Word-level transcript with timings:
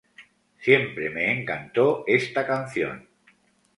Siempre 0.57 1.11
me 1.11 1.31
encantó 1.31 2.03
esta 2.07 2.47
canción. 2.47 3.07